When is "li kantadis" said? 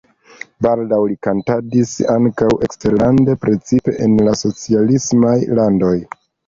1.11-1.93